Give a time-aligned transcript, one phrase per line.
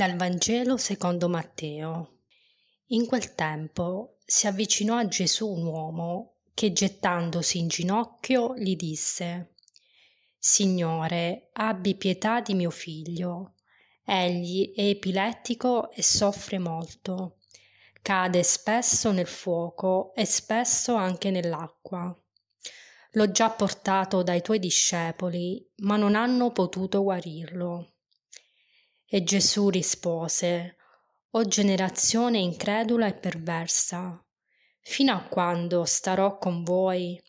[0.00, 2.20] Dal Vangelo secondo Matteo.
[2.86, 9.56] In quel tempo si avvicinò a Gesù un uomo che gettandosi in ginocchio gli disse
[10.38, 13.56] Signore, abbi pietà di mio figlio.
[14.02, 17.36] Egli è epilettico e soffre molto.
[18.00, 22.18] Cade spesso nel fuoco e spesso anche nell'acqua.
[23.10, 27.96] L'ho già portato dai tuoi discepoli, ma non hanno potuto guarirlo.
[29.12, 30.76] E Gesù rispose,
[31.30, 34.24] O generazione incredula e perversa,
[34.78, 37.20] fino a quando starò con voi?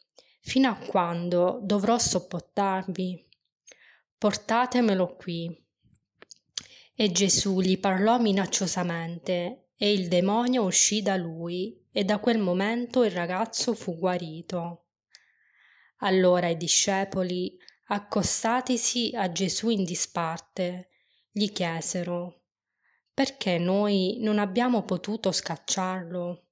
[0.42, 3.28] Fino a quando dovrò sopportarvi?
[4.16, 5.60] Portatemelo qui.
[6.96, 13.04] E Gesù gli parlò minacciosamente, e il demonio uscì da lui, e da quel momento
[13.04, 14.86] il ragazzo fu guarito.
[16.02, 20.91] Allora i discepoli, accostatisi a Gesù in disparte,
[21.32, 22.42] gli chiesero
[23.14, 26.48] perché noi non abbiamo potuto scacciarlo?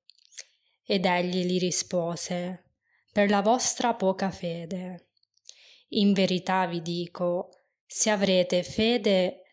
[0.84, 2.66] Ed egli gli rispose
[3.12, 5.10] per la vostra poca fede.
[5.90, 7.50] In verità vi dico,
[7.86, 9.44] se avrete fede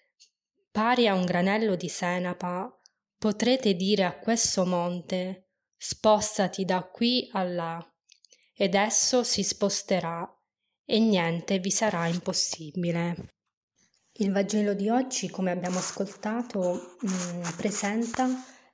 [0.70, 2.70] pari a un granello di senapa,
[3.16, 7.94] potrete dire a questo monte spostati da qui a là,
[8.52, 10.30] ed esso si sposterà,
[10.84, 13.35] e niente vi sarà impossibile.
[14.18, 18.26] Il Vangelo di oggi, come abbiamo ascoltato, mh, mm, presenta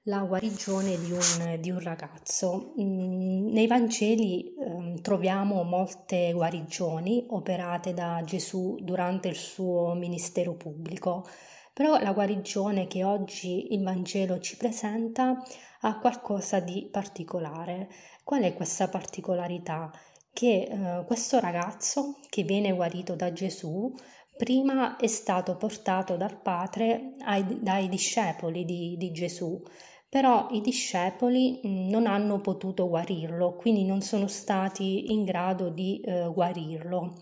[0.05, 2.75] la guarigione di un, di un ragazzo.
[2.77, 10.55] Mh, mm, nei Vangeli eh, troviamo molte guarigioni operate da Gesù durante il suo ministero
[10.55, 11.27] pubblico,
[11.73, 15.43] però la guarigione che oggi il Vangelo ci presenta
[15.81, 17.89] ha qualcosa di particolare.
[18.23, 19.91] Qual è questa particolarità?
[20.33, 23.92] Che eh, questo ragazzo che viene guarito da Gesù
[24.37, 29.63] prima è stato portato dal Padre ai, dai discepoli di, di Gesù,
[30.09, 36.01] però i discepoli mm, non hanno potuto guarirlo, quindi non sono stati in grado di
[36.01, 37.15] eh, guarirlo.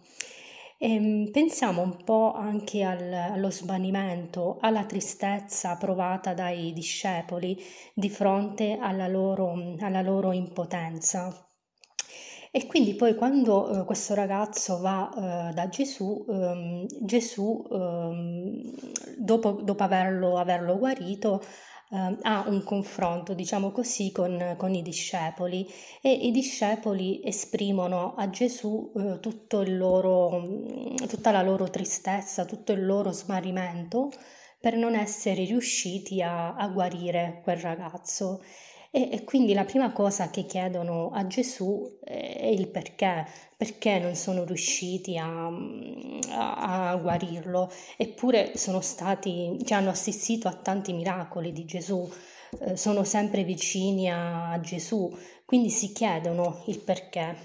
[0.79, 7.57] E ehm, pensiamo un po' anche al, allo svanimento, alla tristezza provata dai discepoli
[7.95, 11.50] di fronte alla loro, alla loro impotenza.
[12.53, 18.75] E quindi poi quando eh, questo ragazzo va eh, da Gesù, ehm, Gesù ehm,
[19.19, 21.43] dopo, dopo averlo, averlo guarito,
[21.93, 25.67] Uh, ha un confronto, diciamo così, con, con, i discepoli
[26.01, 29.19] e i discepoli esprimono a Gesù uh,
[29.67, 30.41] loro,
[31.09, 34.11] tutta la loro tristezza, tutto il loro smarrimento
[34.61, 38.41] per non essere riusciti a, a guarire quel ragazzo.
[38.93, 43.25] E, e, quindi la prima cosa che chiedono a Gesù è il perché,
[43.57, 50.55] perché non sono riusciti a, a, a guarirlo, eppure sono stati, cioè hanno assistito a
[50.55, 52.09] tanti miracoli di Gesù,
[52.59, 57.37] eh, sono sempre vicini a, Gesù, quindi si chiedono il perché.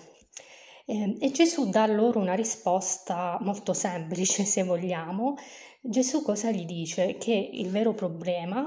[0.85, 5.35] Eh, e Gesù dà loro una risposta molto semplice, se vogliamo.
[5.79, 7.17] Gesù cosa gli dice?
[7.17, 8.63] Che il vero problema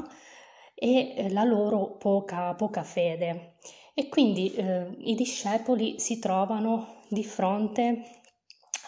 [0.79, 3.55] e eh, la loro poca, poca fede.
[3.95, 8.03] E quindi eh, i discepoli si trovano di fronte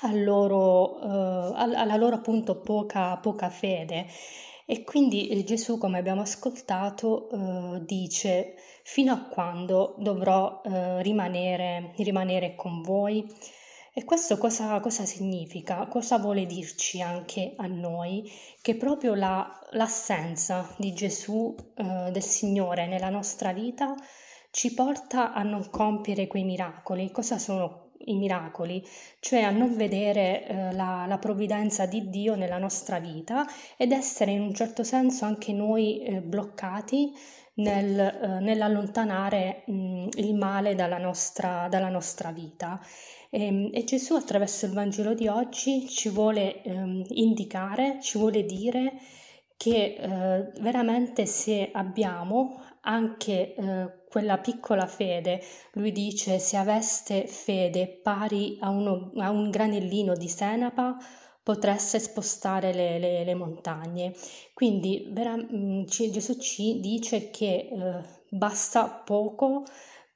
[0.02, 4.06] al loro, eh, alla loro appunto poca, poca fede.
[4.66, 11.92] E quindi eh, Gesù, come abbiamo ascoltato, eh, dice fino a quando dovrò eh, rimanere,
[11.96, 13.26] rimanere con voi.
[13.92, 15.86] E questo cosa, cosa, significa?
[15.88, 18.30] Cosa vuole dirci anche a noi?
[18.60, 23.94] Che proprio la, l'assenza di Gesù, eh, del Signore nella nostra vita,
[24.50, 27.10] ci porta a non compiere quei miracoli.
[27.10, 28.84] Cosa sono i miracoli?
[29.18, 33.44] Cioè a non vedere eh, la, la, provvidenza di Dio nella nostra vita
[33.76, 37.12] ed essere in un certo senso anche noi eh, bloccati
[37.54, 42.80] nel, eh, nell'allontanare mh, il male dalla nostra, dalla nostra vita.
[43.30, 48.44] E, ehm, e, Gesù attraverso il Vangelo di oggi ci vuole ehm, indicare, ci vuole
[48.44, 48.92] dire
[49.56, 55.42] che eh, veramente se abbiamo anche eh, quella piccola fede,
[55.74, 60.96] lui dice se aveste fede pari a, uno, a un granellino di senapa,
[61.42, 64.14] potreste spostare le, le, le montagne.
[64.54, 69.64] Quindi vera, mm, Gesù ci dice che eh, basta poco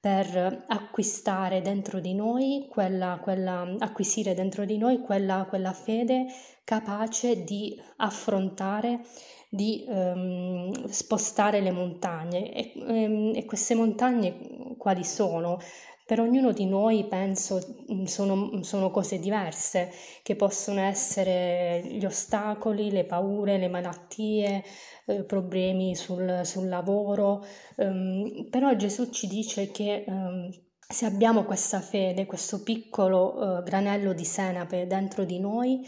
[0.04, 6.26] per acquistare dentro di noi quella, quella acquisire dentro di noi quella, quella fede
[6.62, 9.00] capace di affrontare
[9.48, 15.58] di um, spostare le montagne e, um, e, queste montagne quali sono?
[16.06, 17.60] Per ognuno di noi, penso,
[17.90, 19.90] mm, sono, sono cose diverse,
[20.22, 24.62] che possono essere gli ostacoli, le paure, le malattie,
[25.06, 27.44] eh, problemi sul, sul lavoro,
[27.76, 30.50] um, però Gesù ci dice che um,
[30.86, 35.86] se abbiamo questa fede, questo piccolo uh, granello di senape dentro di noi,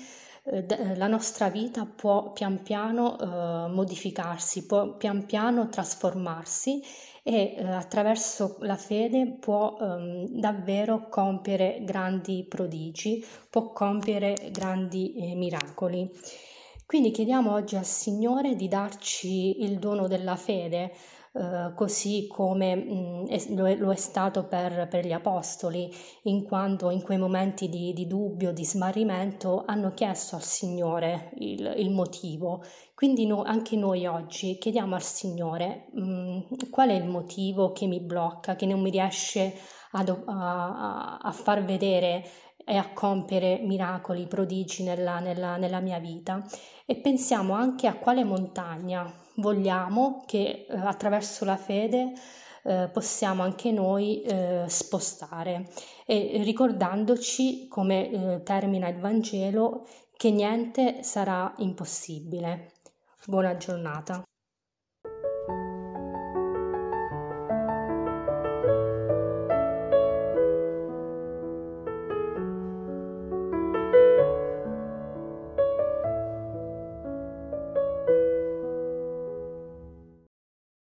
[0.48, 6.81] la nostra vita può pian piano uh, modificarsi, può pian piano trasformarsi
[7.25, 15.34] e uh, attraverso la fede può um, davvero compiere grandi prodigi, può compiere grandi eh,
[15.34, 16.08] miracoli.
[16.87, 20.92] Quindi chiediamo oggi al Signore di darci il dono della fede,
[21.38, 26.44] eh, così come mh, è, lo, è, lo, è, stato per, per, gli Apostoli, in
[26.44, 31.91] quanto in quei momenti di, di dubbio, di smarrimento, hanno chiesto al Signore il, il
[31.91, 32.65] motivo.
[32.94, 38.00] Quindi no, anche noi oggi chiediamo al Signore mh, qual è il motivo che mi
[38.00, 39.53] blocca, che non mi riesce
[39.93, 42.25] a, a, a far vedere
[42.65, 46.43] e a compiere miracoli, prodigi nella, nella, nella mia vita
[46.87, 52.12] e pensiamo anche a quale montagna vogliamo che eh, attraverso la fede
[52.65, 55.69] eh, possiamo anche noi eh, spostare
[56.05, 59.87] e ricordandoci come eh, termina il Vangelo
[60.17, 62.73] che niente sarà impossibile.
[63.27, 64.23] Buona giornata.